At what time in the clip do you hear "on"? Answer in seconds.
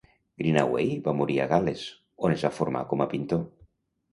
2.29-2.35